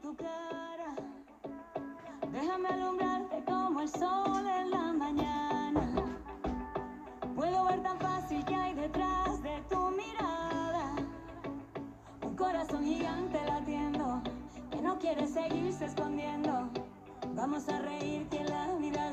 tu 0.00 0.14
cara. 0.16 0.94
Déjame 2.32 2.68
alumbrarte 2.68 3.44
como 3.44 3.80
el 3.80 3.88
sol 3.88 4.46
en 4.46 4.70
la 4.70 4.92
mañana. 4.92 5.94
Puedo 7.34 7.64
ver 7.66 7.82
tan 7.82 7.98
fácil 7.98 8.44
que 8.44 8.54
hay 8.54 8.74
detrás 8.74 9.42
de 9.42 9.62
tu 9.68 9.90
mirada. 9.90 10.94
Un 12.22 12.34
corazón 12.36 12.84
gigante 12.84 13.38
latiendo 13.46 14.22
que 14.70 14.80
no 14.80 14.98
quiere 14.98 15.26
seguirse 15.26 15.84
escondiendo. 15.84 16.70
Vamos 17.34 17.68
a 17.68 17.78
reír 17.78 18.26
que 18.28 18.42
la 18.44 18.72
vida 18.76 19.10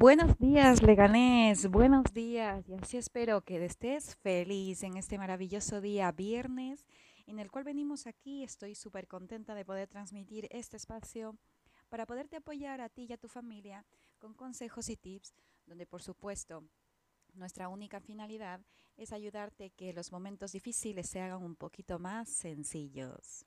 Buenos 0.00 0.38
días, 0.38 0.80
Leganés. 0.80 1.68
Buenos 1.68 2.04
días. 2.14 2.68
Y 2.68 2.74
así 2.74 2.96
espero 2.96 3.40
que 3.40 3.64
estés 3.64 4.14
feliz 4.14 4.84
en 4.84 4.96
este 4.96 5.18
maravilloso 5.18 5.80
día 5.80 6.12
viernes 6.12 6.86
en 7.26 7.40
el 7.40 7.50
cual 7.50 7.64
venimos 7.64 8.06
aquí. 8.06 8.44
Estoy 8.44 8.76
súper 8.76 9.08
contenta 9.08 9.56
de 9.56 9.64
poder 9.64 9.88
transmitir 9.88 10.46
este 10.52 10.76
espacio 10.76 11.36
para 11.88 12.06
poderte 12.06 12.36
apoyar 12.36 12.80
a 12.80 12.88
ti 12.88 13.06
y 13.08 13.12
a 13.12 13.18
tu 13.18 13.26
familia 13.26 13.84
con 14.20 14.34
consejos 14.34 14.88
y 14.88 14.96
tips, 14.96 15.34
donde 15.66 15.84
por 15.84 16.00
supuesto 16.00 16.62
nuestra 17.34 17.68
única 17.68 17.98
finalidad 17.98 18.60
es 18.96 19.12
ayudarte 19.12 19.70
que 19.70 19.92
los 19.92 20.12
momentos 20.12 20.52
difíciles 20.52 21.08
se 21.08 21.20
hagan 21.20 21.42
un 21.42 21.56
poquito 21.56 21.98
más 21.98 22.28
sencillos. 22.28 23.44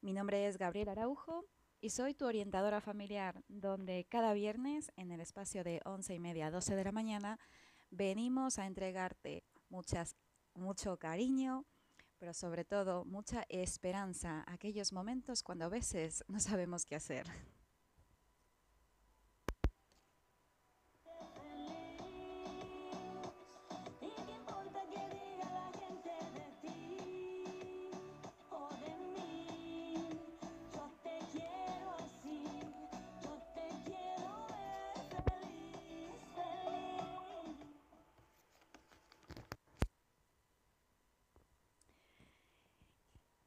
Mi 0.00 0.12
nombre 0.12 0.48
es 0.48 0.58
Gabriela 0.58 0.90
Araujo 0.90 1.44
y 1.80 1.90
soy 1.90 2.14
tu 2.14 2.26
orientadora 2.26 2.80
familiar, 2.80 3.42
donde 3.48 4.06
cada 4.08 4.32
viernes 4.32 4.90
en 4.96 5.10
el 5.10 5.20
espacio 5.20 5.64
de 5.64 5.80
11 5.84 6.14
y 6.14 6.18
media 6.18 6.46
a 6.46 6.50
12 6.50 6.74
de 6.74 6.84
la 6.84 6.92
mañana 6.92 7.38
venimos 7.90 8.58
a 8.58 8.66
entregarte 8.66 9.44
muchas, 9.68 10.16
mucho 10.54 10.98
cariño, 10.98 11.64
pero 12.18 12.34
sobre 12.34 12.64
todo 12.64 13.04
mucha 13.04 13.44
esperanza 13.48 14.44
aquellos 14.48 14.92
momentos 14.92 15.42
cuando 15.42 15.66
a 15.66 15.68
veces 15.68 16.24
no 16.28 16.40
sabemos 16.40 16.84
qué 16.84 16.96
hacer. 16.96 17.26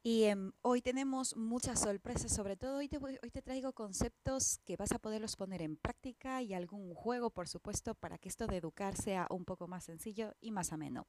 Y 0.04 0.24
em, 0.24 0.50
hoy 0.62 0.82
tenemos 0.82 1.36
muchas 1.36 1.78
sorpresas, 1.78 2.34
sobre 2.34 2.56
todo 2.56 2.78
hoy 2.78 2.88
te, 2.88 2.98
hoy 2.98 3.30
te 3.30 3.40
traigo 3.40 3.72
conceptos 3.72 4.58
que 4.64 4.76
vas 4.76 4.90
a 4.90 4.98
poderlos 4.98 5.36
poner 5.36 5.62
en 5.62 5.76
práctica 5.76 6.42
y 6.42 6.54
algún 6.54 6.92
juego, 6.92 7.30
por 7.30 7.46
supuesto, 7.46 7.94
para 7.94 8.18
que 8.18 8.28
esto 8.28 8.48
de 8.48 8.56
educar 8.56 8.96
sea 8.96 9.28
un 9.30 9.44
poco 9.44 9.68
más 9.68 9.84
sencillo 9.84 10.34
y 10.40 10.50
más 10.50 10.72
ameno. 10.72 11.06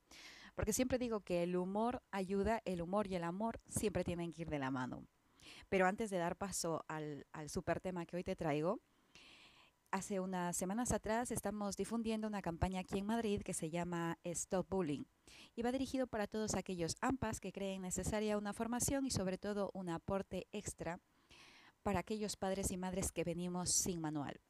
Porque 0.53 0.73
siempre 0.73 0.99
digo 0.99 1.21
que 1.21 1.41
el 1.41 1.55
humor 1.55 2.03
ayuda, 2.11 2.61
el 2.65 2.83
humor 2.83 3.07
y 3.07 3.15
el 3.15 3.23
amor 3.23 3.59
siempre 3.67 4.03
tienen 4.03 4.31
que 4.31 4.43
ir 4.43 4.51
de 4.51 4.59
la 4.59 4.69
mano. 4.69 5.07
Pero 5.69 5.87
antes 5.87 6.11
de 6.11 6.17
dar 6.17 6.37
paso 6.37 6.85
al, 6.87 7.25
al 7.31 7.49
super 7.49 7.79
tema 7.79 8.05
que 8.05 8.17
hoy 8.17 8.23
te 8.23 8.35
traigo, 8.35 8.79
hace 9.93 10.19
unas 10.19 10.57
semanas 10.57 10.91
atrás 10.91 11.29
estamos 11.29 11.77
difundiendo 11.77 12.27
una 12.27 12.41
campaña 12.41 12.79
aquí 12.79 12.97
en 12.97 13.05
Madrid 13.05 13.43
que 13.43 13.53
se 13.53 13.69
llama 13.69 14.17
Stop 14.23 14.67
Bullying 14.67 15.03
y 15.55 15.61
va 15.61 15.71
dirigido 15.71 16.07
para 16.07 16.25
todos 16.25 16.55
aquellos 16.55 16.95
AMPAs 16.99 17.39
que 17.39 17.51
creen 17.51 17.83
necesaria 17.83 18.39
una 18.39 18.53
formación 18.53 19.05
y 19.05 19.11
sobre 19.11 19.37
todo 19.37 19.69
un 19.75 19.89
aporte 19.89 20.47
extra 20.51 20.99
para 21.83 21.99
aquellos 21.99 22.37
padres 22.37 22.71
y 22.71 22.77
madres 22.77 23.11
que 23.11 23.23
venimos 23.23 23.69
sin 23.69 24.01
manual. 24.01 24.41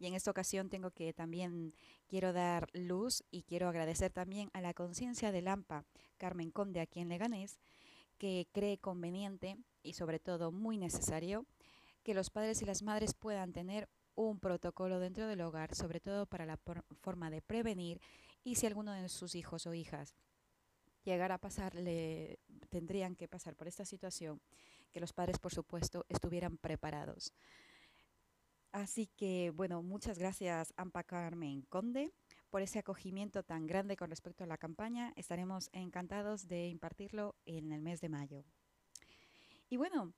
Y 0.00 0.06
en 0.08 0.14
esta 0.14 0.32
ocasión 0.32 0.68
tengo 0.68 0.90
que 0.90 1.12
también 1.12 1.74
quiero 2.08 2.32
dar 2.32 2.68
luz 2.72 3.22
y 3.30 3.44
quiero 3.44 3.68
agradecer 3.68 4.12
también 4.12 4.50
a 4.52 4.60
la 4.60 4.74
conciencia 4.74 5.30
del 5.30 5.46
AMPA, 5.46 5.84
Carmen 6.16 6.50
Conde, 6.50 6.80
aquí 6.80 6.98
en 6.98 7.08
Leganés, 7.08 7.60
que 8.18 8.48
cree 8.50 8.78
conveniente 8.78 9.58
y 9.84 9.92
sobre 9.92 10.18
todo 10.18 10.50
muy 10.50 10.76
necesario 10.76 11.46
que 12.02 12.14
los 12.14 12.30
padres 12.30 12.62
y 12.62 12.64
las 12.64 12.82
madres 12.82 13.14
puedan 13.14 13.52
tener 13.52 13.88
un 14.18 14.40
protocolo 14.40 14.98
dentro 14.98 15.28
del 15.28 15.40
hogar, 15.42 15.76
sobre 15.76 16.00
todo 16.00 16.26
para 16.26 16.44
la 16.44 16.58
forma 17.00 17.30
de 17.30 17.40
prevenir 17.40 18.00
y 18.42 18.56
si 18.56 18.66
alguno 18.66 18.92
de 18.92 19.08
sus 19.08 19.36
hijos 19.36 19.66
o 19.66 19.74
hijas 19.74 20.16
llegara 21.04 21.36
a 21.36 21.38
pasarle, 21.38 22.40
tendrían 22.68 23.14
que 23.14 23.28
pasar 23.28 23.54
por 23.54 23.68
esta 23.68 23.84
situación, 23.84 24.40
que 24.90 24.98
los 25.00 25.12
padres, 25.12 25.38
por 25.38 25.54
supuesto, 25.54 26.04
estuvieran 26.08 26.58
preparados. 26.58 27.32
Así 28.72 29.06
que, 29.06 29.52
bueno, 29.54 29.82
muchas 29.82 30.18
gracias, 30.18 30.74
Ampa 30.76 31.04
Carmen 31.04 31.62
Conde, 31.62 32.12
por 32.50 32.60
ese 32.60 32.80
acogimiento 32.80 33.44
tan 33.44 33.66
grande 33.66 33.96
con 33.96 34.10
respecto 34.10 34.42
a 34.42 34.48
la 34.48 34.58
campaña. 34.58 35.12
Estaremos 35.14 35.70
encantados 35.72 36.48
de 36.48 36.66
impartirlo 36.66 37.36
en 37.46 37.70
el 37.70 37.82
mes 37.82 38.00
de 38.00 38.08
mayo. 38.08 38.44
Y 39.70 39.76
bueno, 39.76 40.12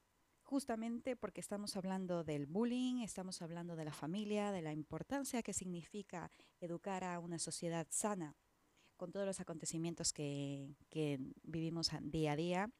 justamente 0.50 1.14
porque 1.14 1.40
estamos 1.40 1.76
hablando 1.76 2.24
del 2.24 2.46
bullying, 2.46 3.02
estamos 3.02 3.40
hablando 3.40 3.76
de 3.76 3.84
la 3.84 3.92
familia, 3.92 4.50
de 4.50 4.62
la 4.62 4.72
importancia 4.72 5.44
que 5.44 5.52
significa 5.52 6.28
educar 6.60 7.04
a 7.04 7.20
una 7.20 7.38
sociedad 7.38 7.86
sana 7.88 8.34
con 8.96 9.12
todos 9.12 9.26
los 9.26 9.38
acontecimientos 9.38 10.12
que, 10.12 10.74
vivimos 11.44 11.92
día 12.02 12.32
a 12.32 12.36
día. 12.36 12.70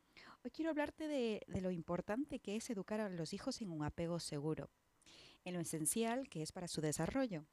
Hoy 0.43 0.51
quiero 0.51 0.73
hablarte 0.73 1.07
de, 1.07 1.43
de 1.47 1.61
lo 1.61 1.71
importante 1.71 2.41
que 2.41 2.57
es 2.57 2.69
educar 2.71 3.01
a 3.01 3.09
los 3.09 3.33
hijos 3.33 3.61
en 3.63 3.71
un 3.71 3.85
apego 3.85 4.19
seguro, 4.19 4.69
en 5.45 5.55
lo 5.55 5.61
esencial 5.61 6.29
que 6.29 6.43
es 6.43 6.51
para 6.51 6.67
su 6.67 6.81
desarrollo. 6.81 7.47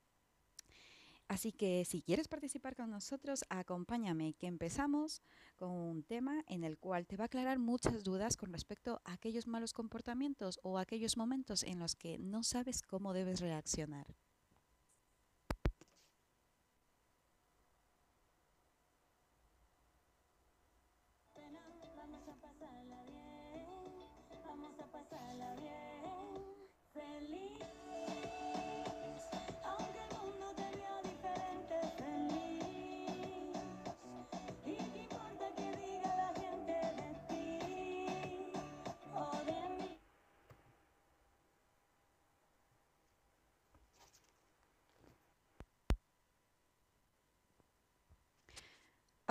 Así 1.28 1.52
que 1.52 1.84
si 1.84 2.02
quieres 2.02 2.28
participar 2.30 2.76
con 2.76 2.90
nosotros, 2.90 3.44
acompáñame, 3.50 4.34
que 4.34 4.48
empezamos 4.48 5.22
con 5.58 5.72
un 5.72 6.04
tema 6.04 6.44
en 6.48 6.64
el 6.64 6.78
cual 6.78 7.06
te 7.06 7.18
va 7.18 7.26
a 7.26 7.28
aclarar 7.28 7.60
muchas 7.60 8.04
dudas 8.04 8.38
con 8.38 8.54
respecto 8.54 9.02
a 9.04 9.14
aquellos 9.14 9.46
malos 9.46 9.74
comportamientos 9.74 10.60
o 10.64 10.78
aquellos 10.78 11.18
momentos 11.18 11.64
en 11.64 11.80
los 11.80 11.96
que 11.96 12.18
no 12.18 12.44
sabes 12.44 12.82
cómo 12.82 13.14
debes 13.14 13.42
reaccionar. 13.42 14.08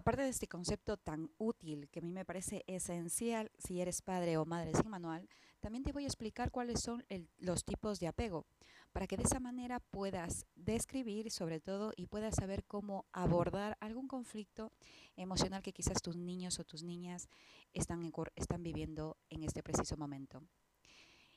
Aparte 0.06 0.23
de 0.23 0.29
este 0.29 0.47
concepto 0.47 0.97
tan 0.99 1.32
útil 1.37 1.88
que 1.91 1.99
a 1.99 2.03
mí 2.03 2.12
me 2.12 2.25
parece 2.25 2.62
esencial 2.69 3.50
si 3.58 3.81
eres 3.81 4.03
padre 4.03 4.37
o 4.37 4.44
madre 4.44 4.70
sin 4.73 4.88
manual, 4.88 5.29
también 5.58 5.82
te 5.82 5.91
voy 5.91 6.05
a 6.05 6.06
explicar 6.06 6.53
cuáles 6.53 6.81
son 6.81 7.05
los 7.38 7.64
tipos 7.64 7.99
de 7.99 8.06
apego, 8.06 8.47
para 8.93 9.08
que 9.08 9.17
de 9.17 9.25
esa 9.25 9.41
manera 9.41 9.81
puedas 9.81 10.47
describir 10.55 11.32
sobre 11.32 11.58
todo 11.58 11.93
y 11.97 12.06
puedas 12.06 12.37
saber 12.37 12.62
cómo 12.67 13.06
abordar 13.11 13.76
algún 13.81 14.06
conflicto 14.06 14.70
emocional 15.17 15.61
que 15.61 15.73
quizás 15.73 16.00
tus 16.00 16.14
niños 16.14 16.61
o 16.61 16.64
tus 16.64 16.85
niñas 16.85 17.29
están, 17.73 18.09
están 18.37 18.62
viviendo 18.62 19.17
en 19.29 19.43
este 19.43 19.64
preciso 19.64 19.97
momento. 19.97 20.41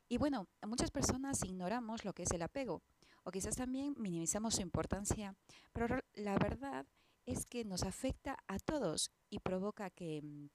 Y 0.08 0.20
bueno, 0.20 0.48
muchas 0.68 0.92
personas 0.92 1.44
ignoramos 1.44 2.06
lo 2.06 2.14
que 2.14 2.22
es 2.22 2.32
el 2.34 2.44
apego 2.44 2.84
o 3.24 3.32
quizás 3.32 3.56
también 3.56 3.96
minimizamos 3.98 4.54
su 4.54 4.62
importancia, 4.62 5.34
pero 5.74 5.88
la 6.14 6.38
verdad 6.38 6.86
es 6.86 7.09
que 7.50 7.66
nos 7.66 7.84
afecta 7.84 8.38
a 8.48 8.60
todos 8.60 9.12
y 9.30 9.40
provoca 9.40 9.90
que, 9.90 10.22
mm, 10.22 10.50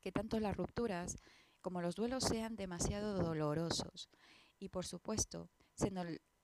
que 0.00 0.12
tanto 0.12 0.38
las 0.40 0.56
rupturas 0.56 1.16
como 1.60 1.80
los 1.80 1.94
duelos 1.94 2.24
sean 2.24 2.56
demasiado 2.56 3.14
dolorosos. 3.22 4.08
Y 4.58 4.68
por 4.68 4.84
supuesto, 4.84 5.50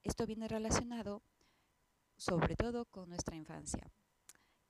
esto 0.03 0.27
viene 0.27 0.49
relacionado 0.49 1.23
sobre 2.17 2.57
todo 2.57 2.87
con 2.87 3.09
nuestra 3.09 3.37
infancia. 3.37 3.91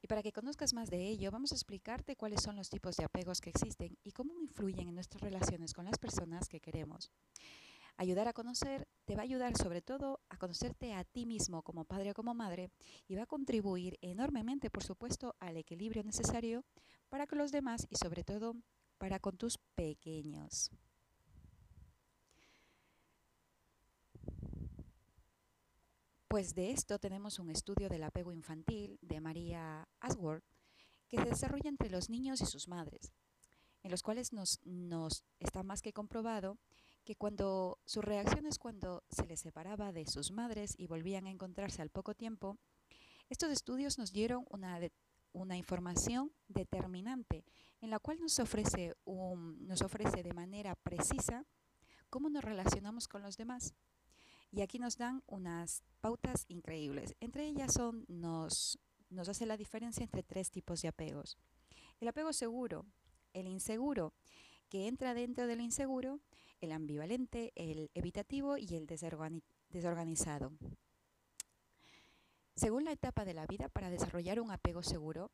Y 0.03 0.07
para 0.07 0.23
que 0.23 0.33
conozcas 0.33 0.73
más 0.73 0.89
de 0.89 1.09
ello, 1.09 1.31
vamos 1.31 1.53
a 1.53 1.57
explicarte 1.57 2.17
cuáles 2.17 2.43
son 2.43 2.57
los 2.57 2.71
tipos 2.71 2.97
de 2.97 3.05
apegos 3.05 3.41
que 3.41 3.51
existen 3.51 3.99
y 4.03 4.13
cómo 4.13 4.41
influyen 4.41 4.89
en 4.89 4.95
nuestras 4.95 5.21
relaciones 5.23 5.75
con 5.75 5.85
las 5.85 5.99
personas 5.99 6.49
que 6.49 6.61
queremos. 6.61 7.11
Ayudar 8.01 8.29
a 8.29 8.33
conocer 8.33 8.89
te 9.05 9.15
va 9.15 9.21
a 9.21 9.25
ayudar 9.25 9.59
sobre 9.59 9.83
todo 9.83 10.23
a 10.31 10.39
conocerte 10.39 10.95
a 10.95 11.05
ti 11.05 11.27
mismo 11.27 11.61
como 11.61 11.85
padre 11.85 12.13
o 12.13 12.15
como 12.15 12.33
madre 12.33 12.71
y 13.07 13.15
va 13.15 13.25
a 13.25 13.27
contribuir 13.27 13.99
enormemente, 14.01 14.71
por 14.71 14.83
supuesto, 14.83 15.37
al 15.39 15.59
equilibrio 15.59 16.03
necesario 16.03 16.65
para 17.11 17.27
con 17.27 17.37
los 17.37 17.53
demás 17.53 17.87
y 17.91 17.97
sobre 17.97 18.25
todo 18.25 18.57
para 18.97 19.19
con 19.19 19.37
tus 19.37 19.59
pequeños. 19.75 20.71
Pues 26.27 26.55
de 26.55 26.71
esto 26.71 26.99
tenemos 26.99 27.39
un 27.39 27.51
estudio 27.51 27.91
del 27.91 28.05
apego 28.05 28.33
infantil 28.33 28.99
de 29.03 29.21
María 29.21 29.87
Asworth 30.01 30.47
que 31.07 31.19
se 31.19 31.29
desarrolla 31.29 31.69
entre 31.69 31.91
los 31.91 32.09
niños 32.09 32.41
y 32.41 32.47
sus 32.47 32.67
madres, 32.67 33.13
en 33.83 33.91
los 33.91 34.03
cuales 34.03 34.33
nos 34.33 34.59
está 35.39 35.63
más 35.63 35.83
que 35.83 35.93
comprobado 35.93 36.57
que 37.05 37.17
cuando 37.17 37.79
sus 37.85 38.05
reacciones 38.05 38.59
cuando 38.59 39.05
se 39.11 39.27
les 39.27 39.41
separaba 39.41 39.93
de 39.93 40.07
sus 40.07 40.31
madres 40.33 40.75
y 40.79 40.87
volvían 40.87 41.27
a 41.27 41.31
encontrarse 41.31 41.83
al 41.83 41.91
poco 41.91 42.15
tiempo, 42.15 42.59
estos 43.29 43.51
estudios 43.51 43.99
nos 43.99 44.13
dieron 44.13 44.45
una, 44.51 44.79
una 45.33 45.57
información 45.57 46.33
determinante 46.49 47.45
en 47.81 47.91
la 47.91 47.99
cual 47.99 48.19
nos 48.21 48.39
ofrece, 48.39 48.95
un, 49.05 49.67
nos 49.67 49.83
ofrece 49.83 50.23
de 50.23 50.35
manera 50.35 50.75
precisa 50.75 51.47
cómo 52.11 52.29
nos 52.29 52.45
relacionamos 52.45 53.09
con 53.09 53.23
los 53.23 53.37
demás. 53.37 53.75
Y 54.53 54.63
aquí 54.63 54.79
nos 54.79 54.97
dan 54.97 55.23
unas 55.27 55.85
pautas 56.01 56.45
increíbles. 56.49 57.15
Entre 57.21 57.47
ellas 57.47 57.73
son, 57.73 58.05
nos, 58.09 58.79
nos 59.09 59.29
hace 59.29 59.47
la 59.47 59.57
diferencia 59.57 60.03
entre 60.03 60.23
tres 60.23 60.51
tipos 60.51 60.83
de 60.83 60.89
apegos. 60.89 61.39
El 62.01 62.09
apego 62.09 62.33
seguro, 62.33 62.85
el 63.33 63.47
inseguro, 63.47 64.13
que 64.69 64.89
entra 64.89 65.15
dentro 65.15 65.47
del 65.47 65.61
inseguro, 65.61 66.21
el 66.61 66.73
ambivalente, 66.73 67.53
el 67.55 67.91
evitativo 67.95 68.57
y 68.57 68.75
el 68.75 68.87
desorganizado. 68.87 70.53
Según 72.55 72.85
la 72.85 72.93
etapa 72.93 73.25
de 73.25 73.35
la 73.35 73.47
vida, 73.47 73.69
para 73.69 73.91
desarrollar 73.91 74.41
un 74.41 74.51
apego 74.51 74.83
seguro, 74.83 75.31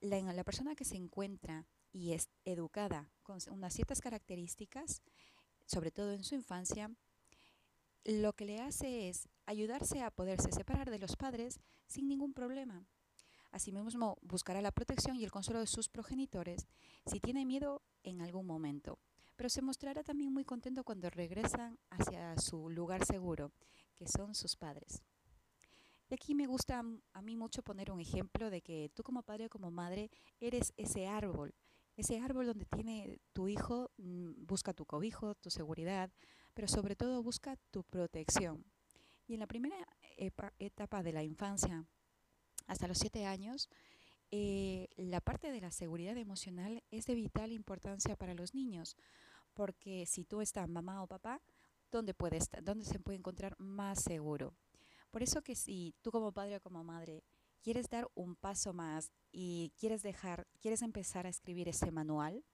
la, 0.00 0.20
la 0.20 0.44
persona 0.44 0.74
que 0.74 0.84
se 0.84 0.96
encuentra 0.96 1.66
y 1.92 2.12
es 2.12 2.28
educada 2.44 3.10
con 3.22 3.38
unas 3.50 3.74
ciertas 3.74 4.00
características, 4.00 5.02
sobre 5.66 5.90
todo 5.90 6.12
en 6.12 6.24
su 6.24 6.34
infancia, 6.34 6.90
lo 8.04 8.32
que 8.32 8.46
le 8.46 8.60
hace 8.60 9.08
es 9.08 9.28
ayudarse 9.44 10.02
a 10.02 10.10
poderse 10.10 10.50
separar 10.52 10.90
de 10.90 10.98
los 10.98 11.16
padres 11.16 11.60
sin 11.86 12.08
ningún 12.08 12.32
problema. 12.32 12.86
Asimismo, 13.50 14.18
buscará 14.22 14.62
la 14.62 14.72
protección 14.72 15.16
y 15.16 15.24
el 15.24 15.30
consuelo 15.30 15.60
de 15.60 15.66
sus 15.66 15.88
progenitores 15.88 16.68
si 17.06 17.20
tiene 17.20 17.44
miedo 17.44 17.82
en 18.02 18.20
algún 18.20 18.46
momento, 18.46 18.98
pero 19.38 19.48
se 19.48 19.62
mostrará 19.62 20.02
también 20.02 20.32
muy 20.32 20.44
contento 20.44 20.82
cuando 20.82 21.08
regresan 21.10 21.78
hacia 21.90 22.36
su 22.38 22.68
lugar 22.68 23.04
seguro, 23.04 23.52
que 23.94 24.08
son 24.08 24.34
sus 24.34 24.56
padres. 24.56 25.00
Y 26.10 26.14
aquí 26.14 26.34
me 26.34 26.48
gusta 26.48 26.82
a 27.12 27.22
mí 27.22 27.36
mucho 27.36 27.62
poner 27.62 27.92
un 27.92 28.00
ejemplo 28.00 28.50
de 28.50 28.62
que 28.62 28.90
tú 28.94 29.04
como 29.04 29.22
padre 29.22 29.46
o 29.46 29.48
como 29.48 29.70
madre 29.70 30.10
eres 30.40 30.72
ese 30.76 31.06
árbol, 31.06 31.54
ese 31.96 32.18
árbol 32.18 32.46
donde 32.46 32.64
tiene 32.64 33.20
tu 33.32 33.46
hijo, 33.46 33.92
mm, 33.98 34.44
busca 34.44 34.72
tu 34.72 34.84
cobijo, 34.84 35.36
tu 35.36 35.50
seguridad, 35.50 36.10
pero 36.52 36.66
sobre 36.66 36.96
todo 36.96 37.22
busca 37.22 37.54
tu 37.70 37.84
protección. 37.84 38.64
Y 39.28 39.34
en 39.34 39.40
la 39.40 39.46
primera 39.46 39.76
etapa 40.58 41.04
de 41.04 41.12
la 41.12 41.22
infancia, 41.22 41.84
hasta 42.66 42.88
los 42.88 42.98
siete 42.98 43.24
años, 43.24 43.68
eh, 44.30 44.88
la 44.96 45.20
parte 45.20 45.52
de 45.52 45.60
la 45.60 45.70
seguridad 45.70 46.16
emocional 46.16 46.82
es 46.90 47.06
de 47.06 47.14
vital 47.14 47.52
importancia 47.52 48.16
para 48.16 48.34
los 48.34 48.52
niños, 48.52 48.96
porque 49.58 50.06
si 50.06 50.22
tú 50.24 50.40
estás 50.40 50.68
mamá 50.68 51.02
o 51.02 51.08
papá, 51.08 51.42
¿dónde, 51.90 52.14
puede 52.14 52.36
estar, 52.36 52.62
¿dónde 52.62 52.84
se 52.84 53.00
puede 53.00 53.18
encontrar 53.18 53.56
más 53.58 54.00
seguro? 54.04 54.54
Por 55.10 55.24
eso 55.24 55.42
que 55.42 55.56
si 55.56 55.96
tú 56.00 56.12
como 56.12 56.30
padre 56.30 56.58
o 56.58 56.60
como 56.60 56.84
madre 56.84 57.24
quieres 57.60 57.88
dar 57.88 58.08
un 58.14 58.36
paso 58.36 58.72
más 58.72 59.10
y 59.32 59.72
quieres 59.76 60.02
dejar, 60.02 60.46
quieres 60.60 60.82
empezar 60.82 61.26
a 61.26 61.28
escribir 61.28 61.68
ese 61.68 61.90
manual, 61.90 62.44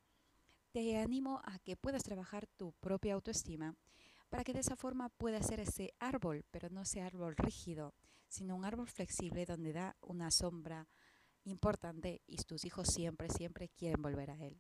te 0.73 0.97
animo 0.97 1.43
a 1.45 1.59
que 1.59 1.77
puedas 1.77 2.05
trabajar 2.05 2.47
tu 2.57 2.73
propia 2.81 3.13
autoestima 3.13 3.77
para 4.31 4.43
que 4.43 4.55
de 4.55 4.61
esa 4.61 4.75
forma 4.75 5.11
pueda 5.11 5.43
ser 5.43 5.61
ese 5.61 5.93
árbol, 5.99 6.47
pero 6.51 6.71
no 6.71 6.81
ese 6.81 7.03
árbol 7.03 7.37
rígido, 7.37 7.93
sino 8.29 8.57
un 8.57 8.65
árbol 8.65 8.89
flexible 8.89 9.45
donde 9.45 9.75
da 9.75 9.95
una 10.01 10.31
sombra 10.31 10.89
importante 11.43 12.23
y 12.27 12.37
tus 12.37 12.65
hijos 12.65 12.89
siempre, 12.89 13.29
siempre 13.29 13.69
quieren 13.69 14.01
volver 14.01 14.31
a 14.31 14.43
él. 14.43 14.59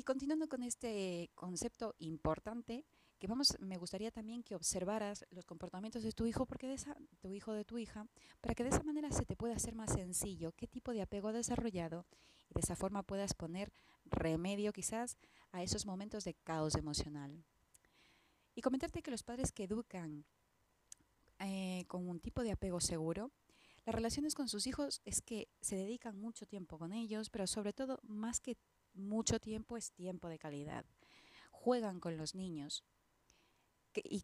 Y 0.00 0.02
continuando 0.02 0.48
con 0.48 0.62
este 0.62 1.30
concepto 1.34 1.94
importante, 1.98 2.86
que 3.18 3.26
vamos, 3.26 3.58
me 3.60 3.76
gustaría 3.76 4.10
también 4.10 4.42
que 4.42 4.54
observaras 4.54 5.26
los 5.28 5.44
comportamientos 5.44 6.02
de 6.02 6.12
tu 6.12 6.24
hijo, 6.24 6.46
porque 6.46 6.66
de 6.66 6.72
esa, 6.72 6.96
tu 7.20 7.34
hijo 7.34 7.52
de 7.52 7.66
tu 7.66 7.76
hija, 7.76 8.06
para 8.40 8.54
que 8.54 8.62
de 8.62 8.70
esa 8.70 8.82
manera 8.82 9.12
se 9.12 9.26
te 9.26 9.36
pueda 9.36 9.56
hacer 9.56 9.74
más 9.74 9.92
sencillo 9.92 10.52
qué 10.52 10.66
tipo 10.66 10.92
de 10.94 11.02
apego 11.02 11.28
ha 11.28 11.32
desarrollado 11.32 12.06
y 12.48 12.54
de 12.54 12.60
esa 12.60 12.76
forma 12.76 13.02
puedas 13.02 13.34
poner 13.34 13.74
remedio 14.06 14.72
quizás 14.72 15.18
a 15.52 15.62
esos 15.62 15.84
momentos 15.84 16.24
de 16.24 16.32
caos 16.32 16.76
emocional. 16.76 17.44
Y 18.54 18.62
comentarte 18.62 19.02
que 19.02 19.10
los 19.10 19.22
padres 19.22 19.52
que 19.52 19.64
educan 19.64 20.24
eh, 21.40 21.84
con 21.88 22.08
un 22.08 22.20
tipo 22.20 22.42
de 22.42 22.52
apego 22.52 22.80
seguro, 22.80 23.32
las 23.84 23.94
relaciones 23.94 24.34
con 24.34 24.48
sus 24.48 24.66
hijos 24.66 25.02
es 25.04 25.20
que 25.20 25.48
se 25.60 25.76
dedican 25.76 26.18
mucho 26.18 26.46
tiempo 26.46 26.78
con 26.78 26.94
ellos, 26.94 27.28
pero 27.28 27.46
sobre 27.46 27.74
todo, 27.74 28.00
más 28.02 28.40
que 28.40 28.56
mucho 29.00 29.40
tiempo, 29.40 29.76
es 29.76 29.92
tiempo 29.92 30.28
de 30.28 30.38
calidad. 30.38 30.84
Juegan 31.50 32.00
con 32.00 32.16
los 32.16 32.34
niños 32.34 32.84
y 33.94 34.22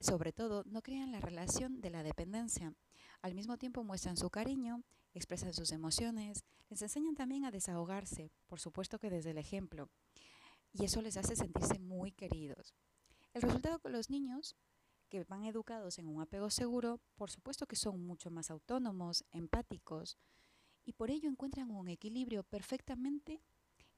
sobre 0.00 0.32
todo, 0.32 0.64
no 0.66 0.82
crean 0.82 1.12
la 1.12 1.20
relación 1.20 1.80
de 1.80 1.90
la 1.90 2.02
dependencia. 2.02 2.74
Al 3.20 3.34
mismo 3.34 3.56
tiempo 3.56 3.84
muestran 3.84 4.16
su 4.16 4.30
cariño, 4.30 4.82
expresan 5.14 5.52
sus 5.52 5.70
emociones, 5.70 6.44
les 6.70 6.82
enseñan 6.82 7.14
también 7.14 7.44
a 7.44 7.52
desahogarse, 7.52 8.32
por 8.48 8.58
supuesto 8.58 8.98
que 8.98 9.10
desde 9.10 9.30
el 9.30 9.38
ejemplo, 9.38 9.90
y 10.72 10.84
eso 10.84 11.02
les 11.02 11.16
hace 11.16 11.36
sentirse 11.36 11.78
muy 11.78 12.10
queridos. 12.10 12.74
El 13.32 13.42
resultado 13.42 13.78
con 13.78 13.92
los 13.92 14.10
niños 14.10 14.56
que 15.08 15.24
van 15.24 15.44
educados 15.44 15.98
en 15.98 16.08
un 16.08 16.20
apego 16.20 16.50
seguro, 16.50 16.98
por 17.16 17.30
supuesto 17.30 17.66
que 17.66 17.76
son 17.76 18.04
mucho 18.04 18.30
más 18.30 18.50
autónomos, 18.50 19.24
empáticos, 19.30 20.16
y 20.84 20.94
por 20.94 21.10
ello 21.10 21.28
encuentran 21.28 21.70
un 21.70 21.88
equilibrio 21.88 22.42
perfectamente 22.42 23.40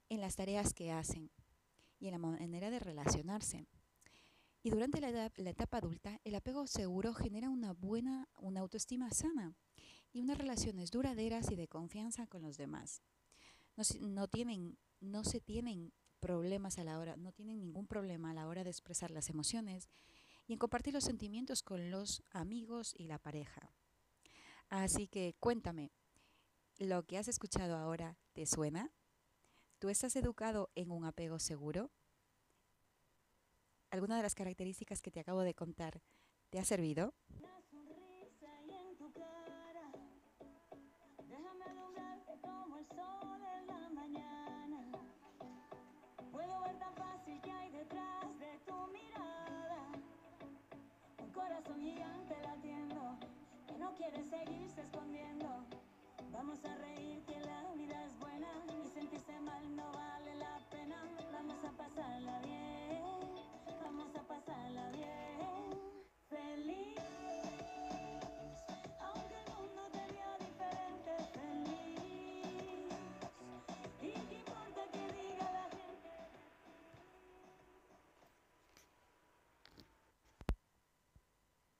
en 0.08 0.20
las 0.20 0.36
tareas 0.36 0.74
que 0.74 0.92
hacen 0.92 1.30
y 1.98 2.06
en 2.08 2.12
la 2.12 2.18
manera 2.18 2.70
de 2.70 2.78
relacionarse. 2.78 3.66
Y 4.62 4.70
durante 4.70 5.00
la, 5.00 5.26
etapa 5.26 5.76
adulta, 5.76 6.20
el 6.24 6.34
apego 6.34 6.66
seguro 6.66 7.12
genera 7.12 7.50
una 7.50 7.74
buena, 7.74 8.28
una 8.38 8.60
autoestima 8.60 9.10
sana 9.10 9.54
y 10.10 10.22
unas 10.22 10.38
relaciones 10.38 10.90
duraderas 10.90 11.50
y 11.50 11.56
de 11.56 11.68
confianza 11.68 12.26
con 12.26 12.40
los 12.40 12.56
demás. 12.56 13.02
No, 14.00 14.26
tienen, 14.26 14.78
no 15.00 15.22
se 15.24 15.40
tienen 15.40 15.92
problemas 16.18 16.78
a 16.78 16.84
la 16.84 16.98
hora, 16.98 17.16
no 17.16 17.32
tienen 17.32 17.58
ningún 17.60 17.86
problema 17.86 18.30
a 18.30 18.34
la 18.34 18.48
hora 18.48 18.64
de 18.64 18.70
expresar 18.70 19.10
las 19.10 19.28
emociones 19.28 19.90
y 20.46 20.54
en 20.54 20.58
compartir 20.58 20.94
los 20.94 21.04
sentimientos 21.04 21.62
con 21.62 21.90
los 21.90 22.22
amigos 22.30 22.94
y 22.96 23.04
la 23.04 23.18
pareja. 23.18 23.70
Así 24.70 25.08
que 25.08 25.36
cuéntame, 25.40 25.92
¿lo 26.78 27.04
que 27.04 27.18
has 27.18 27.28
escuchado 27.28 27.76
ahora 27.76 28.16
te 28.32 28.46
suena? 28.46 28.90
¿Tú 29.84 29.90
estás 29.90 30.16
educado 30.16 30.70
en 30.76 30.90
un 30.90 31.04
apego 31.04 31.38
seguro? 31.38 31.90
¿Alguna 33.90 34.16
de 34.16 34.22
las 34.22 34.34
características 34.34 35.02
que 35.02 35.10
te 35.10 35.20
acabo 35.20 35.42
de 35.42 35.52
contar 35.52 36.00
te 36.48 36.58
ha 36.58 36.64
servido? 36.64 37.12
gigante 51.78 52.36
latiendo 52.42 53.18
que 53.66 53.76
no 53.76 53.94
quiere 53.94 54.24
seguirse 54.30 54.80
escondiendo. 54.80 55.66
Vamos 56.32 56.58
a 56.64 56.74
reír 56.76 57.22
que 57.26 57.38
la 57.40 57.72
vida 57.74 58.04
es 58.06 58.18
buena 58.18 58.48
y 58.66 58.88
sentirse 58.88 59.40
mal 59.40 59.53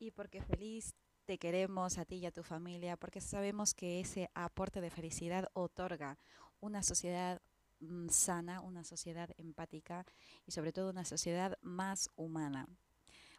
y 0.05 0.11
porque 0.11 0.43
feliz 0.43 0.95
te 1.25 1.39
queremos 1.39 1.99
a 1.99 2.05
ti 2.05 2.17
y 2.17 2.27
a 2.27 2.33
tu 2.33 2.43
familia, 2.43 2.97
porque 2.97 3.21
sabemos 3.21 3.73
que 3.75 4.01
ese 4.01 4.31
aporte 4.35 4.81
de 4.81 4.91
felicidad 4.91 5.49
otorga 5.55 6.19
una 6.61 6.83
sociedad 6.83 7.41
mm, 7.81 8.09
sana, 8.11 8.61
una 8.61 8.85
sociedad 8.85 9.31
empática 9.39 10.05
y 10.47 10.53
sobre 10.53 10.73
todo 10.73 10.91
una 10.91 11.05
sociedad 11.05 11.59
más 11.63 12.11
humana. 12.17 12.69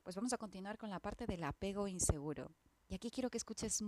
Pues 0.03 0.15
vamos 0.15 0.33
a 0.33 0.37
continuar 0.37 0.77
con 0.77 0.89
la 0.89 0.99
parte 0.99 1.25
del 1.25 1.43
apego 1.43 1.87
inseguro. 1.87 2.51
Y 2.87 2.95
aquí 2.95 3.09
quiero 3.09 3.31
que 3.31 3.37
escuches, 3.37 3.83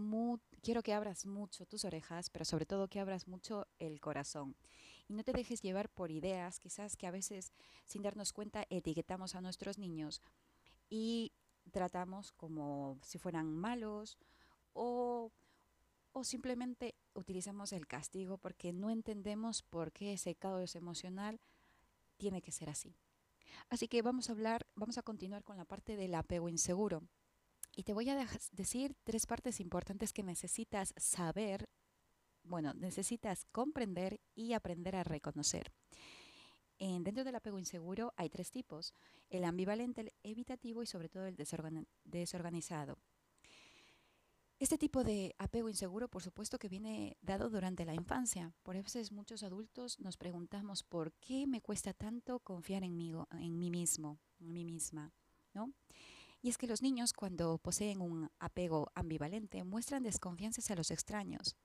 quiero 0.63 0.81
que 0.81 0.93
abras 0.93 1.25
mucho 1.25 1.65
tus 1.67 1.85
orejas, 1.85 2.29
pero 2.31 2.45
sobre 2.45 2.65
todo 2.65 2.87
que 2.87 2.99
abras 2.99 3.27
mucho 3.27 3.67
el 3.77 3.99
corazón. 3.99 4.55
Y 5.07 5.13
no 5.13 5.23
te 5.23 5.33
dejes 5.33 5.61
llevar 5.61 5.89
por 5.89 6.09
ideas, 6.09 6.59
quizás 6.59 6.95
que 6.97 7.05
a 7.05 7.11
veces 7.11 7.53
sin 7.85 8.01
darnos 8.01 8.33
cuenta 8.33 8.65
etiquetamos 8.69 9.35
a 9.35 9.41
nuestros 9.41 9.77
niños 9.77 10.21
y 10.89 11.33
tratamos 11.71 12.31
como 12.31 12.97
si 13.01 13.17
fueran 13.17 13.47
malos 13.47 14.17
o, 14.73 15.31
o 16.11 16.23
simplemente 16.23 16.95
utilizamos 17.13 17.73
el 17.73 17.87
castigo 17.87 18.37
porque 18.37 18.73
no 18.73 18.89
entendemos 18.89 19.63
por 19.63 19.91
qué 19.91 20.13
ese 20.13 20.35
caos 20.35 20.75
emocional 20.75 21.39
tiene 22.17 22.41
que 22.41 22.51
ser 22.51 22.69
así. 22.69 22.95
Así 23.69 23.87
que 23.87 24.01
vamos 24.01 24.29
a 24.29 24.33
hablar, 24.33 24.65
vamos 24.75 24.97
a 24.97 25.03
continuar 25.03 25.43
con 25.43 25.57
la 25.57 25.65
parte 25.65 25.95
del 25.95 26.15
apego 26.15 26.49
inseguro. 26.49 27.03
Y 27.75 27.83
te 27.83 27.93
voy 27.93 28.09
a 28.09 28.27
decir 28.51 28.95
tres 29.03 29.25
partes 29.25 29.59
importantes 29.59 30.13
que 30.13 30.23
necesitas 30.23 30.93
saber, 30.97 31.69
bueno, 32.43 32.73
necesitas 32.73 33.45
comprender 33.51 34.19
y 34.35 34.53
aprender 34.53 34.95
a 34.95 35.03
reconocer. 35.03 35.71
En, 36.79 37.03
dentro 37.03 37.23
del 37.23 37.35
apego 37.35 37.59
inseguro 37.59 38.13
hay 38.17 38.29
tres 38.29 38.51
tipos, 38.51 38.93
el 39.29 39.43
ambivalente, 39.43 40.01
el 40.01 40.13
evitativo 40.23 40.83
y 40.83 40.87
sobre 40.87 41.09
todo 41.09 41.25
el 41.25 41.35
desorganizado. 42.03 42.99
Este 44.59 44.79
tipo 44.79 45.03
de 45.03 45.35
apego 45.37 45.69
inseguro, 45.69 46.07
por 46.07 46.23
supuesto, 46.23 46.57
que 46.57 46.67
viene 46.67 47.15
dado 47.21 47.51
durante 47.51 47.85
la 47.85 47.93
infancia. 47.93 48.51
Por 48.63 48.75
eso 48.75 48.99
muchos 49.11 49.43
adultos 49.43 49.99
nos 49.99 50.17
preguntamos 50.17 50.81
por 50.81 51.13
qué 51.13 51.45
me 51.45 51.61
cuesta 51.61 51.93
tanto 51.93 52.39
confiar 52.39 52.83
en 52.83 52.97
mí, 52.97 53.11
mismo, 53.69 54.19
en 54.39 54.53
mí 54.53 54.65
misma, 54.65 55.13
¿no? 55.53 55.73
Y 56.41 56.49
es 56.49 56.57
que 56.57 56.65
los 56.65 56.81
niños 56.81 57.13
cuando 57.13 57.59
poseen 57.59 58.01
un 58.01 58.31
apego 58.39 58.91
ambivalente 58.95 59.63
muestran 59.63 60.01
desconfianza 60.01 60.61
hacia 60.61 60.75
los 60.75 60.89
extraños, 60.89 61.55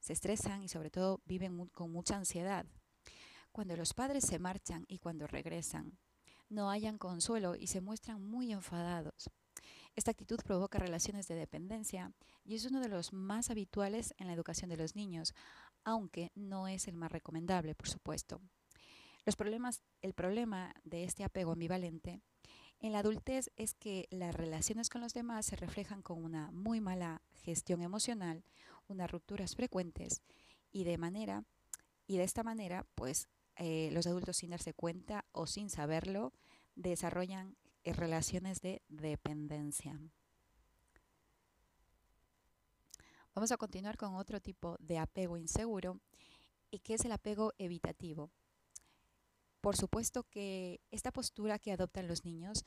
se 0.00 0.12
estresan 0.12 0.62
y 0.62 0.68
sobre 0.68 0.90
todo 0.90 1.22
viven 1.24 1.68
con 1.68 1.90
mucha 1.90 2.16
ansiedad. 2.16 2.66
Cuando 3.52 3.76
los 3.76 3.92
padres 3.92 4.24
se 4.24 4.38
marchan 4.38 4.86
y 4.88 4.98
cuando 4.98 5.26
regresan, 5.26 5.98
no 6.48 6.70
hayan 6.70 6.96
consuelo 6.96 7.54
y 7.54 7.66
se 7.66 7.82
muestran 7.82 8.22
muy 8.22 8.50
enfadados. 8.50 9.30
Esta 9.94 10.10
actitud 10.10 10.38
provoca 10.42 10.78
relaciones 10.78 11.28
de 11.28 11.34
dependencia 11.34 12.12
y 12.44 12.54
es 12.54 12.64
uno 12.64 12.80
de 12.80 12.88
los 12.88 13.12
más 13.12 13.50
habituales 13.50 14.14
en 14.16 14.26
la 14.26 14.32
educación 14.32 14.70
de 14.70 14.78
los 14.78 14.96
niños, 14.96 15.34
aunque 15.84 16.32
no 16.34 16.66
es 16.66 16.88
el 16.88 16.96
más 16.96 17.12
recomendable, 17.12 17.74
por 17.74 17.90
supuesto. 17.90 18.40
Los 19.26 19.36
problemas, 19.36 19.82
el 20.00 20.14
problema 20.14 20.74
de 20.82 21.04
este 21.04 21.22
apego 21.22 21.52
ambivalente 21.52 22.22
en 22.80 22.92
la 22.92 23.00
adultez 23.00 23.50
es 23.56 23.74
que 23.74 24.08
las 24.10 24.34
relaciones 24.34 24.88
con 24.88 25.02
los 25.02 25.12
demás 25.12 25.44
se 25.44 25.56
reflejan 25.56 26.00
con 26.00 26.24
una 26.24 26.50
muy 26.52 26.80
mala 26.80 27.20
gestión 27.34 27.82
emocional, 27.82 28.44
unas 28.88 29.10
rupturas 29.10 29.54
frecuentes 29.54 30.22
y 30.72 30.84
de 30.84 30.96
manera 30.96 31.44
y 32.06 32.16
de 32.16 32.24
esta 32.24 32.42
manera, 32.42 32.86
pues 32.94 33.28
eh, 33.56 33.90
los 33.92 34.06
adultos 34.06 34.36
sin 34.36 34.50
darse 34.50 34.74
cuenta 34.74 35.24
o 35.32 35.46
sin 35.46 35.70
saberlo 35.70 36.32
desarrollan 36.74 37.56
relaciones 37.84 38.60
de 38.60 38.82
dependencia. 38.88 39.98
Vamos 43.34 43.50
a 43.50 43.56
continuar 43.56 43.96
con 43.96 44.14
otro 44.14 44.40
tipo 44.40 44.76
de 44.78 44.98
apego 44.98 45.38
inseguro 45.38 45.98
y 46.70 46.80
que 46.80 46.94
es 46.94 47.04
el 47.04 47.12
apego 47.12 47.52
evitativo. 47.58 48.30
Por 49.62 49.76
supuesto 49.76 50.24
que 50.24 50.80
esta 50.90 51.12
postura 51.12 51.58
que 51.58 51.72
adoptan 51.72 52.08
los 52.08 52.24
niños 52.24 52.64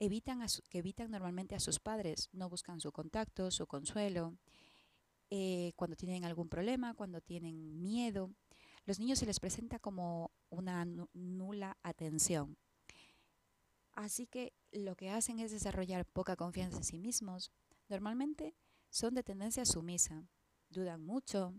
evitan 0.00 0.44
que 0.68 0.78
evitan 0.78 1.10
normalmente 1.10 1.54
a 1.54 1.60
sus 1.60 1.78
padres, 1.78 2.30
no 2.32 2.48
buscan 2.48 2.80
su 2.80 2.90
contacto, 2.90 3.50
su 3.50 3.66
consuelo, 3.66 4.34
eh, 5.30 5.72
cuando 5.76 5.96
tienen 5.96 6.24
algún 6.24 6.48
problema, 6.48 6.94
cuando 6.94 7.20
tienen 7.20 7.80
miedo. 7.80 8.30
Los 8.84 8.98
niños 8.98 9.18
se 9.18 9.26
les 9.26 9.40
presenta 9.40 9.78
como 9.78 10.32
una 10.50 10.84
nula 11.12 11.78
atención. 11.82 12.56
Así 13.92 14.26
que 14.26 14.54
lo 14.72 14.96
que 14.96 15.10
hacen 15.10 15.38
es 15.38 15.52
desarrollar 15.52 16.06
poca 16.06 16.36
confianza 16.36 16.78
en 16.78 16.84
sí 16.84 16.98
mismos. 16.98 17.52
Normalmente 17.88 18.56
son 18.88 19.14
de 19.14 19.22
tendencia 19.22 19.64
sumisa, 19.64 20.24
dudan 20.70 21.04
mucho. 21.04 21.54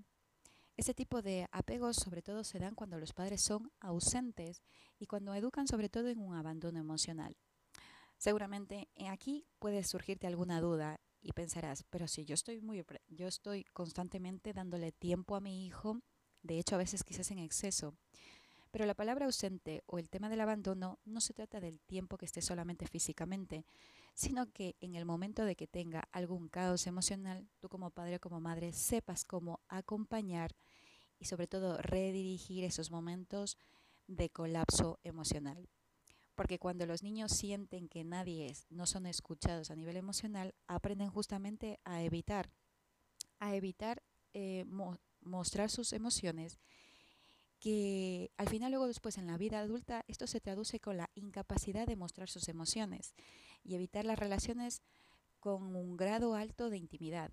Este 0.75 0.93
tipo 0.93 1.21
de 1.21 1.47
apegos 1.51 1.97
sobre 1.97 2.23
todo 2.23 2.43
se 2.43 2.59
dan 2.59 2.73
cuando 2.73 2.99
los 2.99 3.13
padres 3.13 3.41
son 3.41 3.71
ausentes 3.79 4.63
y 4.97 5.05
cuando 5.05 5.33
educan 5.35 5.67
sobre 5.67 5.89
todo 5.89 6.09
en 6.09 6.19
un 6.19 6.35
abandono 6.35 6.79
emocional. 6.79 7.37
Seguramente 8.17 8.89
eh, 8.95 9.07
aquí 9.07 9.45
puede 9.59 9.83
surgirte 9.83 10.27
alguna 10.27 10.61
duda 10.61 10.99
y 11.21 11.33
pensarás, 11.33 11.83
pero 11.89 12.07
si 12.07 12.25
yo 12.25 12.33
estoy 12.33 12.59
muy 12.59 12.83
yo 13.07 13.27
estoy 13.27 13.63
constantemente 13.65 14.53
dándole 14.53 14.91
tiempo 14.91 15.35
a 15.35 15.41
mi 15.41 15.65
hijo, 15.65 16.01
de 16.43 16.59
hecho 16.59 16.75
a 16.75 16.79
veces 16.79 17.03
quizás 17.03 17.31
en 17.31 17.39
exceso. 17.39 17.95
Pero 18.71 18.85
la 18.85 18.95
palabra 18.95 19.25
ausente 19.25 19.83
o 19.85 19.99
el 19.99 20.09
tema 20.09 20.29
del 20.29 20.41
abandono 20.41 20.99
no 21.05 21.21
se 21.21 21.33
trata 21.33 21.59
del 21.59 21.79
tiempo 21.79 22.17
que 22.17 22.25
esté 22.25 22.41
solamente 22.41 22.87
físicamente, 22.87 23.65
sino 24.15 24.51
que 24.51 24.75
en 24.81 24.95
el 24.95 25.05
momento 25.05 25.45
de 25.45 25.55
que 25.55 25.67
tenga 25.67 26.07
algún 26.11 26.49
caos 26.49 26.87
emocional, 26.87 27.47
tú 27.59 27.69
como 27.69 27.91
padre 27.91 28.15
o 28.15 28.19
como 28.19 28.39
madre 28.39 28.73
sepas 28.73 29.25
cómo 29.25 29.59
acompañar 29.67 30.55
y 31.19 31.25
sobre 31.25 31.47
todo 31.47 31.77
redirigir 31.77 32.63
esos 32.63 32.91
momentos 32.91 33.57
de 34.07 34.29
colapso 34.29 34.99
emocional. 35.03 35.69
Porque 36.35 36.57
cuando 36.57 36.85
los 36.85 37.03
niños 37.03 37.31
sienten 37.31 37.87
que 37.87 38.03
nadie 38.03 38.47
es, 38.47 38.65
no 38.71 38.87
son 38.87 39.05
escuchados 39.05 39.69
a 39.69 39.75
nivel 39.75 39.97
emocional, 39.97 40.55
aprenden 40.67 41.09
justamente 41.11 41.79
a 41.83 42.01
evitar, 42.01 42.49
a 43.39 43.55
evitar 43.55 44.01
eh, 44.33 44.65
mostrar 45.25 45.69
sus 45.69 45.93
emociones 45.93 46.59
que 47.63 48.29
al 48.35 48.49
final 48.49 48.71
luego 48.71 48.87
después 48.87 49.17
en 49.17 49.25
la 49.25 49.37
vida 49.37 49.59
adulta 49.59 50.03
esto 50.09 50.27
se 50.27 50.41
traduce 50.41 50.81
con 50.81 50.97
la 50.97 51.09
incapacidad 51.15 51.87
de 51.87 51.95
mostrar 51.95 52.29
sus 52.29 52.49
emociones 52.49 53.13
y 53.63 53.75
evitar 53.75 54.03
las 54.03 54.19
relaciones 54.19 54.81
con 55.39 55.73
un 55.75 55.95
grado 55.95 56.35
alto 56.35 56.69
de 56.69 56.77
intimidad. 56.77 57.31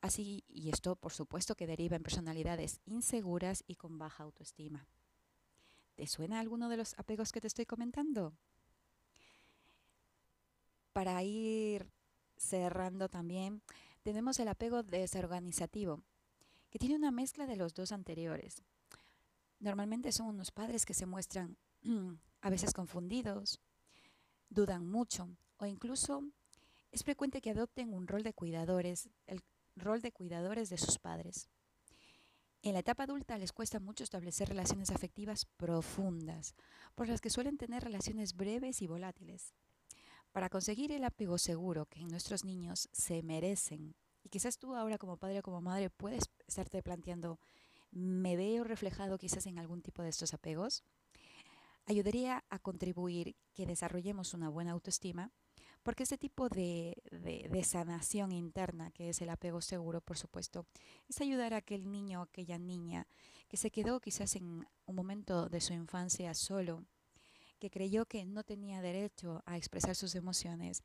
Así, 0.00 0.44
y 0.48 0.70
esto 0.70 0.96
por 0.96 1.12
supuesto 1.12 1.54
que 1.54 1.68
deriva 1.68 1.94
en 1.94 2.02
personalidades 2.02 2.80
inseguras 2.84 3.62
y 3.68 3.76
con 3.76 3.96
baja 3.96 4.24
autoestima. 4.24 4.88
¿Te 5.94 6.08
suena 6.08 6.40
alguno 6.40 6.68
de 6.68 6.76
los 6.76 6.98
apegos 6.98 7.30
que 7.30 7.40
te 7.40 7.46
estoy 7.46 7.64
comentando? 7.64 8.34
Para 10.92 11.22
ir 11.22 11.88
cerrando 12.36 13.08
también, 13.08 13.62
tenemos 14.02 14.40
el 14.40 14.48
apego 14.48 14.82
desorganizativo, 14.82 16.02
que 16.74 16.80
tiene 16.80 16.96
una 16.96 17.12
mezcla 17.12 17.46
de 17.46 17.54
los 17.54 17.72
dos 17.72 17.92
anteriores. 17.92 18.64
Normalmente 19.60 20.10
son 20.10 20.26
unos 20.26 20.50
padres 20.50 20.84
que 20.84 20.92
se 20.92 21.06
muestran 21.06 21.56
a 22.40 22.50
veces 22.50 22.72
confundidos, 22.72 23.60
dudan 24.48 24.84
mucho 24.84 25.36
o 25.58 25.66
incluso 25.66 26.24
es 26.90 27.04
frecuente 27.04 27.40
que 27.40 27.50
adopten 27.50 27.94
un 27.94 28.08
rol 28.08 28.24
de 28.24 28.32
cuidadores, 28.32 29.08
el 29.28 29.40
rol 29.76 30.02
de 30.02 30.10
cuidadores 30.10 30.68
de 30.68 30.78
sus 30.78 30.98
padres. 30.98 31.48
En 32.60 32.72
la 32.72 32.80
etapa 32.80 33.04
adulta 33.04 33.38
les 33.38 33.52
cuesta 33.52 33.78
mucho 33.78 34.02
establecer 34.02 34.48
relaciones 34.48 34.90
afectivas 34.90 35.46
profundas, 35.56 36.56
por 36.96 37.08
las 37.08 37.20
que 37.20 37.30
suelen 37.30 37.56
tener 37.56 37.84
relaciones 37.84 38.34
breves 38.34 38.82
y 38.82 38.88
volátiles. 38.88 39.54
Para 40.32 40.48
conseguir 40.48 40.90
el 40.90 41.04
apego 41.04 41.38
seguro 41.38 41.86
que 41.86 42.02
nuestros 42.02 42.44
niños 42.44 42.88
se 42.90 43.22
merecen, 43.22 43.94
y 44.24 44.30
quizás 44.30 44.58
tú 44.58 44.74
ahora 44.74 44.98
como 44.98 45.16
padre 45.16 45.38
o 45.38 45.42
como 45.42 45.60
madre 45.60 45.90
puedes 45.90 46.24
estarte 46.48 46.82
planteando 46.82 47.38
me 47.92 48.36
veo 48.36 48.64
reflejado 48.64 49.18
quizás 49.18 49.46
en 49.46 49.58
algún 49.58 49.80
tipo 49.80 50.02
de 50.02 50.08
estos 50.08 50.34
apegos, 50.34 50.82
ayudaría 51.86 52.44
a 52.50 52.58
contribuir 52.58 53.36
que 53.52 53.66
desarrollemos 53.66 54.34
una 54.34 54.48
buena 54.48 54.72
autoestima, 54.72 55.30
porque 55.84 56.02
este 56.02 56.18
tipo 56.18 56.48
de, 56.48 56.96
sanación 57.62 58.32
interna, 58.32 58.90
que 58.90 59.10
es 59.10 59.20
el 59.20 59.28
apego 59.28 59.60
seguro, 59.60 60.00
por 60.00 60.16
supuesto, 60.16 60.66
es 61.08 61.20
ayudar 61.20 61.54
a 61.54 61.58
aquel 61.58 61.90
niño 61.90 62.20
o 62.20 62.22
aquella 62.24 62.58
niña 62.58 63.06
que 63.48 63.58
se 63.58 63.70
quedó 63.70 64.00
quizás 64.00 64.34
en 64.34 64.66
un 64.86 64.96
momento 64.96 65.48
de 65.48 65.60
su 65.60 65.74
infancia 65.74 66.34
solo, 66.34 66.84
que 67.60 67.70
creyó 67.70 68.06
que 68.06 68.24
no 68.24 68.42
tenía 68.42 68.80
derecho 68.80 69.42
a 69.46 69.56
expresar 69.56 69.94
sus 69.94 70.14
emociones 70.14 70.82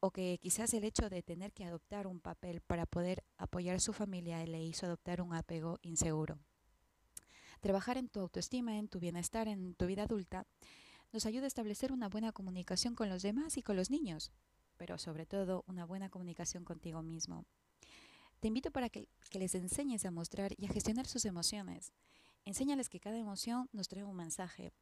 o 0.00 0.10
que 0.10 0.38
quizás 0.40 0.72
el 0.74 0.84
hecho 0.84 1.08
de 1.08 1.22
tener 1.22 1.52
que 1.52 1.64
adoptar 1.64 2.06
un 2.06 2.20
papel 2.20 2.60
para 2.60 2.86
poder 2.86 3.24
apoyar 3.38 3.76
a 3.76 3.80
su 3.80 3.92
familia 3.92 4.44
le 4.46 4.62
hizo 4.62 4.86
adoptar 4.86 5.20
un 5.20 5.34
apego 5.34 5.78
inseguro. 5.82 6.38
Trabajar 7.60 7.96
en 7.96 8.08
tu 8.08 8.20
autoestima, 8.20 8.78
en 8.78 8.88
tu 8.88 9.00
bienestar, 9.00 9.48
en 9.48 9.74
tu 9.74 9.86
vida 9.86 10.04
adulta, 10.04 10.46
nos 11.12 11.26
ayuda 11.26 11.44
a 11.44 11.48
establecer 11.48 11.92
una 11.92 12.08
buena 12.08 12.32
comunicación 12.32 12.94
con 12.94 13.08
los 13.08 13.22
demás 13.22 13.56
y 13.56 13.62
con 13.62 13.76
los 13.76 13.90
niños. 13.90 14.32
pero 14.78 14.98
sobre 14.98 15.24
todo 15.24 15.64
una 15.66 15.86
buena 15.86 16.10
comunicación 16.10 16.62
contigo 16.62 17.02
mismo. 17.02 17.46
Te 18.40 18.48
invito 18.48 18.70
para 18.70 18.90
que, 18.90 19.08
les 19.32 19.54
enseñes 19.54 20.04
a 20.04 20.10
mostrar 20.10 20.52
y 20.58 20.66
a 20.66 20.68
gestionar 20.68 21.06
sus 21.06 21.24
emociones. 21.24 21.92
Enséñales 22.44 22.90
que 22.90 23.00
cada 23.00 23.16
emoción 23.16 23.68
nos 23.72 23.88
trae 23.88 24.04
un 24.04 24.16
mensaje, 24.16 24.74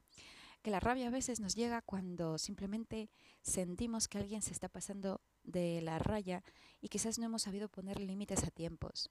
que 0.65 0.71
la 0.71 0.81
rabia 0.81 1.09
a 1.09 1.11
veces 1.11 1.41
nos 1.41 1.55
llega 1.55 1.83
cuando 1.83 2.39
simplemente 2.39 3.11
sentimos 3.43 4.09
que 4.09 4.17
alguien 4.17 4.41
se 4.41 4.55
está 4.55 4.71
pasando 4.71 5.21
de 5.43 5.83
la 5.83 5.99
raya 5.99 6.43
y 6.81 6.89
quizás 6.89 7.19
no 7.19 7.27
hemos 7.27 7.43
sabido 7.43 7.69
poner 7.69 8.01
límites 8.01 8.43
a 8.45 8.51
tiempos. 8.51 9.11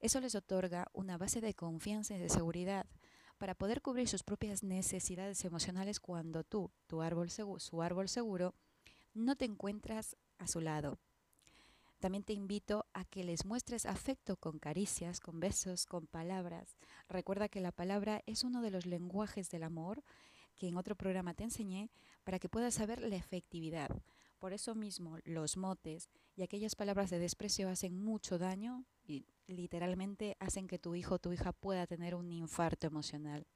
Eso 0.00 0.18
les 0.18 0.34
otorga 0.34 0.88
una 0.94 1.18
base 1.18 1.42
de 1.42 1.52
confianza 1.52 2.16
y 2.16 2.18
de 2.18 2.30
seguridad 2.30 2.86
para 3.36 3.54
poder 3.54 3.82
cubrir 3.82 4.08
sus 4.08 4.22
propias 4.22 4.62
necesidades 4.62 5.44
emocionales 5.44 6.00
cuando 6.00 6.42
tú, 6.42 6.70
tu 6.86 7.02
árbol 7.02 7.28
seguro, 7.28 7.60
su 7.60 7.82
árbol 7.82 8.08
seguro, 8.08 8.54
no 9.12 9.36
te 9.36 9.44
encuentras 9.44 10.16
a 10.38 10.46
su 10.46 10.62
lado. 10.62 10.98
También 11.98 12.24
te 12.24 12.32
invito 12.32 12.86
a 12.94 13.04
que 13.04 13.24
les 13.24 13.44
muestres 13.44 13.84
afecto 13.84 14.38
con 14.38 14.58
caricias, 14.58 15.20
con 15.20 15.38
besos, 15.38 15.84
con 15.84 16.06
palabras. 16.06 16.78
Recuerda 17.10 17.50
que 17.50 17.60
la 17.60 17.72
palabra 17.72 18.22
es 18.24 18.42
uno 18.42 18.62
de 18.62 18.70
los 18.70 18.86
lenguajes 18.86 19.50
del 19.50 19.64
amor 19.64 20.02
que 20.56 20.68
en 20.68 20.76
otro 20.76 20.96
programa 20.96 21.34
te 21.34 21.44
enseñé 21.44 21.90
para 22.24 22.38
que 22.38 22.48
puedas 22.48 22.74
saber 22.74 23.00
la 23.00 23.16
efectividad. 23.16 23.90
Por 24.38 24.52
eso 24.52 24.74
mismo 24.74 25.18
los 25.24 25.56
motes 25.56 26.08
y 26.34 26.42
aquellas 26.42 26.74
palabras 26.74 27.10
de 27.10 27.18
desprecio 27.18 27.68
hacen 27.68 27.98
mucho 27.98 28.38
daño 28.38 28.84
y 29.04 29.26
literalmente 29.46 30.36
hacen 30.40 30.66
que 30.66 30.78
tu 30.78 30.94
hijo 30.94 31.14
o 31.14 31.18
tu 31.18 31.32
hija 31.32 31.52
pueda 31.52 31.86
tener 31.86 32.14
un 32.14 32.30
infarto 32.32 32.86
emocional. 32.86 33.46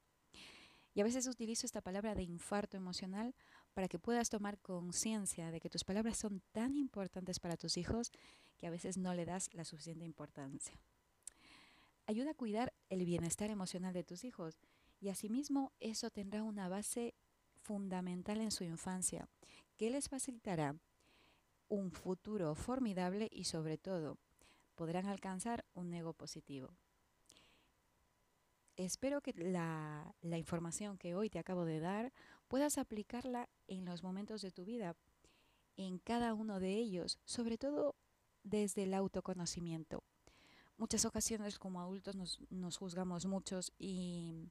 Y 0.95 1.01
a 1.01 1.05
veces 1.05 1.27
utilizo 1.27 1.67
esta 1.67 1.81
palabra 1.81 2.15
de 2.15 2.23
infarto 2.23 2.77
emocional 2.77 3.35
para 3.75 3.89
que 3.89 3.99
puedas 3.99 4.29
tomar 4.29 4.59
conciencia 4.59 5.51
de 5.51 5.61
que 5.61 5.71
tus 5.71 5.85
palabras 5.85 6.19
son 6.19 6.43
tan 6.53 6.77
importantes 6.77 7.39
para 7.39 7.57
tus 7.57 7.77
hijos 7.77 8.11
que 8.59 8.67
a 8.67 8.71
veces 8.71 8.97
no 8.97 9.15
le 9.15 9.25
das 9.25 9.53
la 9.55 9.65
suficiente 9.65 10.05
importancia. 10.05 10.75
Ayuda 12.07 12.33
a 12.33 12.35
cuidar 12.35 12.73
el 12.89 13.05
bienestar 13.05 13.51
emocional 13.51 13.93
de 13.95 14.03
tus 14.03 14.25
hijos 14.25 14.59
y 15.01 15.09
asimismo 15.09 15.73
eso 15.81 16.11
tendrá 16.11 16.43
una 16.43 16.69
base 16.69 17.15
fundamental 17.63 18.41
en 18.41 18.51
su 18.51 18.65
infancia 18.65 19.29
que 19.77 19.91
les 19.91 20.09
facilitará 20.09 20.77
un 21.69 21.91
futuro 21.91 22.55
formidable 22.55 23.29
y 23.33 23.45
sobre 23.45 23.79
todo 23.79 24.19
podrán 24.75 25.07
alcanzar 25.07 25.65
un 25.75 25.93
ego 25.95 26.13
positivo. 26.13 26.69
Espero 28.77 29.21
que 29.21 29.33
la, 29.35 30.15
la, 30.21 30.39
información 30.39 30.97
que 30.97 31.15
hoy 31.15 31.29
te 31.29 31.39
acabo 31.39 31.65
de 31.65 31.81
dar 31.81 32.13
puedas 32.49 32.79
aplicarla 32.79 33.49
en 33.69 33.85
los 33.85 34.03
momentos 34.03 34.43
de 34.43 34.51
tu 34.51 34.65
vida, 34.65 34.97
en 35.77 35.99
cada 35.99 36.35
uno 36.35 36.61
de 36.61 36.77
ellos, 36.77 37.19
sobre 37.25 37.59
todo 37.59 37.95
desde 38.43 38.85
el 38.85 38.95
autoconocimiento. 38.95 40.03
Muchas 40.79 41.05
ocasiones 41.05 41.59
como 41.59 41.81
adultos 41.81 42.17
nos, 42.17 42.41
nos 42.49 42.79
juzgamos 42.79 43.27
muchos 43.27 43.73
y 43.79 44.51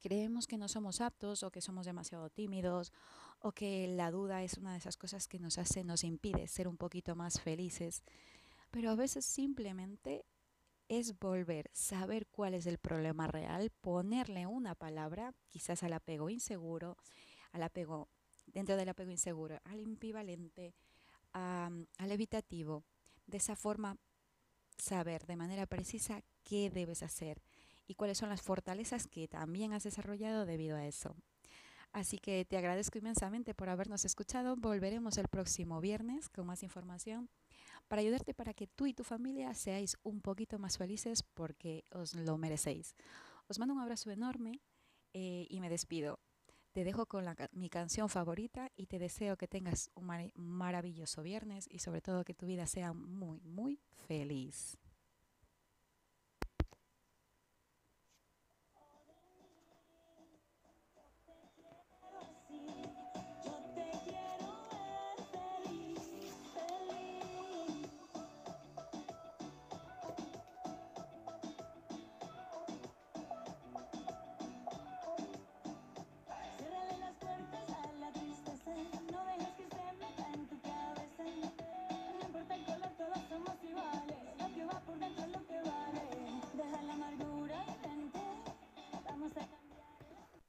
creemos 0.00 0.46
que 0.46 0.58
no 0.58 0.68
somos 0.68 1.00
aptos 1.00 1.42
o 1.42 1.50
que 1.50 1.60
somos 1.60 1.86
demasiado 1.86 2.30
tímidos 2.30 2.92
o 3.38 3.52
que 3.52 3.86
la 3.88 4.10
duda 4.10 4.42
es 4.42 4.58
una 4.58 4.72
de 4.72 4.78
esas 4.78 4.96
cosas 4.96 5.28
que 5.28 5.38
nos 5.38 5.58
hace, 5.58 5.84
nos 5.84 6.04
impide 6.04 6.48
ser 6.48 6.68
un 6.68 6.76
poquito 6.76 7.14
más 7.14 7.40
felices. 7.40 8.02
Pero 8.70 8.90
a 8.90 8.96
veces 8.96 9.24
simplemente 9.24 10.24
es 10.88 11.18
volver, 11.18 11.70
saber 11.72 12.26
cuál 12.26 12.54
es 12.54 12.66
el 12.66 12.78
problema 12.78 13.28
real, 13.28 13.70
ponerle 13.80 14.46
una 14.46 14.74
palabra, 14.74 15.34
quizás 15.48 15.82
al 15.82 15.92
apego 15.92 16.30
inseguro, 16.30 16.96
al 17.52 17.62
apego, 17.62 18.08
dentro 18.46 18.76
del 18.76 18.88
apego 18.88 19.10
inseguro, 19.10 19.60
al 19.64 19.84
ambivalente, 19.84 20.74
al 21.32 22.10
evitativo. 22.10 22.84
De 23.26 23.36
esa 23.36 23.54
forma, 23.54 23.96
saber 24.76 25.26
de 25.26 25.36
manera 25.36 25.66
precisa 25.66 26.22
qué 26.42 26.70
debes 26.70 27.02
hacer 27.02 27.40
y 27.90 27.96
cuáles 27.96 28.18
son 28.18 28.28
las 28.28 28.40
fortalezas 28.40 29.08
que 29.08 29.26
también 29.26 29.72
has 29.72 29.82
desarrollado 29.82 30.46
debido 30.46 30.76
a 30.76 30.86
eso. 30.86 31.16
Así 31.92 32.20
que 32.20 32.44
te 32.44 32.56
agradezco 32.56 32.98
inmensamente 32.98 33.52
por 33.52 33.68
habernos 33.68 34.04
escuchado. 34.04 34.54
Volveremos 34.54 35.18
el 35.18 35.26
próximo 35.26 35.80
viernes 35.80 36.28
con 36.28 36.46
más 36.46 36.62
información 36.62 37.28
para 37.88 38.02
ayudarte 38.02 38.32
para 38.32 38.54
que 38.54 38.68
tú 38.68 38.86
y 38.86 38.94
tu 38.94 39.02
familia 39.02 39.52
seáis 39.54 39.96
un 40.04 40.20
poquito 40.20 40.60
más 40.60 40.78
felices 40.78 41.24
porque 41.34 41.84
os 41.90 42.14
lo 42.14 42.38
merecéis. 42.38 42.94
Os 43.48 43.58
mando 43.58 43.74
un 43.74 43.80
abrazo 43.80 44.12
enorme 44.12 44.60
eh, 45.12 45.48
y 45.50 45.58
me 45.58 45.68
despido. 45.68 46.20
Te 46.70 46.84
dejo 46.84 47.06
con 47.06 47.24
mi 47.50 47.70
canción 47.70 48.08
favorita 48.08 48.70
y 48.76 48.86
te 48.86 49.00
deseo 49.00 49.36
que 49.36 49.48
tengas 49.48 49.90
un 49.96 50.06
mar 50.06 50.30
maravilloso 50.36 51.24
viernes 51.24 51.66
y 51.68 51.80
sobre 51.80 52.02
todo 52.02 52.22
que 52.22 52.34
tu 52.34 52.46
vida 52.46 52.68
sea 52.68 52.92
muy, 52.92 53.40
muy 53.40 53.80
feliz. 54.06 54.78